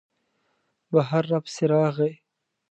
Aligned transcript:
بهر 0.91 1.23
را 1.31 1.39
پسې 1.43 1.65
راغی. 1.71 2.13